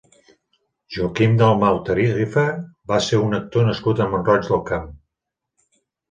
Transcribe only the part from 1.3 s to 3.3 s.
Dalmau Tarifa va ser